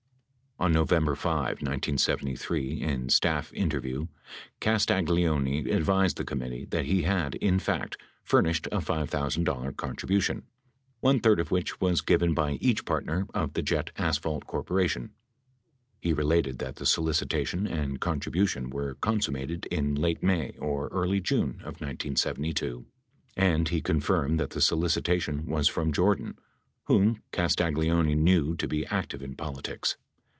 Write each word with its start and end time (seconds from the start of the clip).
560 0.57 0.77
On 0.77 0.81
November 0.87 1.15
5, 1.15 1.33
1973, 1.63 2.81
in 2.83 3.09
staff 3.09 3.51
interview, 3.51 4.05
Castagleoni 4.59 5.67
advised 5.73 6.17
the 6.17 6.23
committee 6.23 6.65
that 6.65 6.85
he 6.85 7.01
had, 7.01 7.33
in 7.35 7.57
fact, 7.57 7.97
furnished 8.23 8.67
a 8.67 8.77
$5,000 8.77 9.75
contribution, 9.75 10.43
one 10.99 11.19
third 11.19 11.39
of 11.39 11.49
which 11.49 11.81
was 11.81 12.01
given 12.01 12.35
by 12.35 12.59
each 12.61 12.85
partner 12.85 13.25
of 13.33 13.53
the 13.53 13.63
Jet 13.63 13.89
Asphalt 13.97 14.45
Corp. 14.45 14.69
He 15.99 16.13
related 16.13 16.59
that 16.59 16.75
the 16.75 16.85
solicitation 16.85 17.65
and 17.65 17.99
contribution 17.99 18.69
were 18.69 18.93
consummated 18.93 19.65
in 19.71 19.95
late 19.95 20.21
May 20.21 20.51
or 20.59 20.89
early 20.89 21.21
J 21.21 21.37
une 21.37 21.49
of 21.61 21.81
1972, 21.81 22.85
and 23.35 23.69
he 23.69 23.81
confirmed 23.81 24.39
that 24.39 24.51
the 24.51 24.61
solicitation 24.61 25.47
was 25.47 25.67
from 25.67 25.91
Jordan, 25.91 26.37
whom 26.83 27.23
Castagleoni 27.31 28.13
knew 28.15 28.55
to 28.57 28.67
be 28.67 28.85
active 28.85 29.23
in 29.23 29.33
politics. 29.33 29.97